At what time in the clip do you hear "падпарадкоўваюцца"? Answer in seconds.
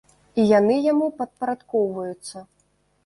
1.19-2.47